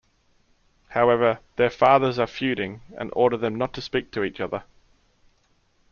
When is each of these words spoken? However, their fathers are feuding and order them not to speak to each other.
However, 0.87 1.41
their 1.57 1.69
fathers 1.69 2.17
are 2.17 2.25
feuding 2.25 2.81
and 2.97 3.11
order 3.13 3.37
them 3.37 3.53
not 3.53 3.71
to 3.75 3.81
speak 3.81 4.09
to 4.13 4.23
each 4.23 4.41
other. 4.41 4.63